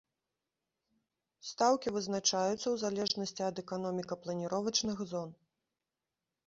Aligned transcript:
Стаўкі 1.49 1.93
вызначаюцца 1.97 2.57
ў 2.69 2.73
залежнасці 2.85 3.41
ад 3.49 3.63
эканоміка-планіровачных 3.65 4.97
зон. 5.15 5.29